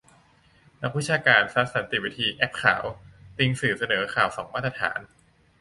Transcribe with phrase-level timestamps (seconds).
[0.81, 2.83] นักวิชาการซัด สันติวิธี-แอ๊บขาว
[3.37, 4.99] ติงสื่อเสนอข่าวสองมาตรฐาน